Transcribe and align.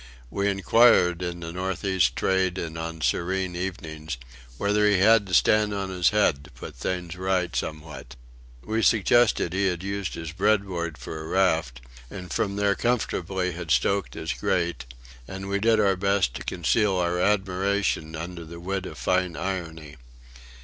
We 0.31 0.49
inquired, 0.49 1.21
in 1.21 1.41
the 1.41 1.51
north 1.51 1.85
east 1.85 2.15
trade 2.15 2.57
and 2.57 2.75
on 2.75 3.01
serene 3.01 3.55
evenings, 3.55 4.17
whether 4.57 4.87
he 4.89 4.97
had 4.97 5.27
to 5.27 5.33
stand 5.35 5.75
on 5.75 5.91
his 5.91 6.09
head 6.09 6.43
to 6.43 6.49
put 6.49 6.73
things 6.75 7.15
right 7.15 7.55
somewhat. 7.55 8.15
We 8.63 8.81
suggested 8.81 9.53
he 9.53 9.67
had 9.67 9.83
used 9.83 10.15
his 10.15 10.31
bread 10.31 10.65
board 10.65 10.97
for 10.97 11.21
a 11.21 11.27
raft, 11.27 11.81
and 12.09 12.33
from 12.33 12.55
there 12.55 12.73
comfortably 12.73 13.51
had 13.51 13.69
stoked 13.69 14.15
his 14.15 14.33
grate; 14.33 14.85
and 15.27 15.47
we 15.47 15.59
did 15.59 15.79
our 15.79 15.95
best 15.95 16.33
to 16.33 16.43
conceal 16.43 16.95
our 16.97 17.19
admiration 17.19 18.15
under 18.15 18.43
the 18.43 18.59
wit 18.59 18.87
of 18.87 18.97
fine 18.97 19.35
irony. 19.37 19.97